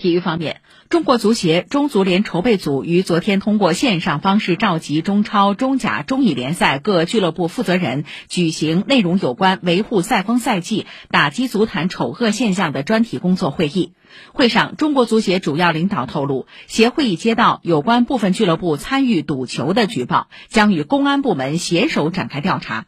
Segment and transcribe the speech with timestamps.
[0.00, 13.92] 体育方面中国足协中足联筹备组于昨天通过线上方式召集中超中甲中乙联赛各俱乐部负责人举行内容有关维护赛风赛纪打击足坛丑恶现象的专题工作会议。
[14.32, 22.86] 会上中国足协主要领导透露协会已接到有关部分俱乐部参与赌球的举报将与公安部门携手展开调查。